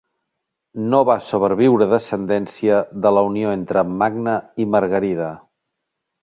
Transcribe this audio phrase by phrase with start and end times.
[0.93, 4.35] No va sobreviure descendència de la unió entre Magne
[4.65, 5.29] i Margarida.